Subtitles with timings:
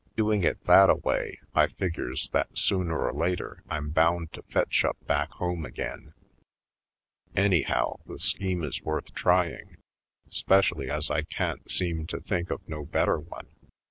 [0.17, 4.83] Doing it that a way I figures that sooner or later I'm bound to fetch
[4.83, 6.15] up back home again.
[7.35, 9.77] Anyhow, the scheme is worth trying,
[10.27, 13.45] 'specially as I can't seem to think of no bet ter one.